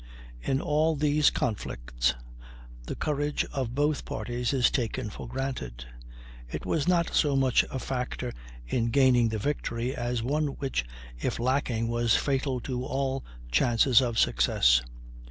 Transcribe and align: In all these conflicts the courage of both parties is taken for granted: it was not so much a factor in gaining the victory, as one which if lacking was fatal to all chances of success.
In 0.41 0.59
all 0.59 0.95
these 0.95 1.29
conflicts 1.29 2.15
the 2.87 2.95
courage 2.95 3.45
of 3.53 3.75
both 3.75 4.03
parties 4.03 4.51
is 4.51 4.71
taken 4.71 5.11
for 5.11 5.27
granted: 5.27 5.85
it 6.49 6.65
was 6.65 6.87
not 6.87 7.13
so 7.13 7.35
much 7.35 7.63
a 7.69 7.77
factor 7.77 8.33
in 8.67 8.85
gaining 8.87 9.29
the 9.29 9.37
victory, 9.37 9.95
as 9.95 10.23
one 10.23 10.47
which 10.57 10.85
if 11.21 11.37
lacking 11.37 11.87
was 11.87 12.15
fatal 12.15 12.59
to 12.61 12.83
all 12.83 13.23
chances 13.51 14.01
of 14.01 14.17
success. 14.17 14.81